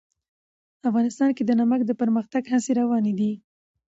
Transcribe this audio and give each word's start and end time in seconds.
افغانستان 0.89 1.29
کې 1.37 1.43
د 1.45 1.51
نمک 1.59 1.81
د 1.85 1.91
پرمختګ 2.01 2.43
هڅې 2.53 2.71
روانې 2.79 3.13
دي. 3.19 3.31